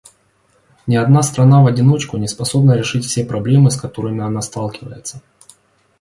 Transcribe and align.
Ни 0.87 0.95
одна 0.95 1.21
страна 1.21 1.61
в 1.61 1.67
одиночку 1.67 2.17
не 2.17 2.27
способна 2.27 2.71
решить 2.73 3.05
все 3.05 3.23
проблемы, 3.23 3.69
с 3.69 3.79
которыми 3.79 4.23
она 4.23 4.41
сталкивается. 4.41 5.21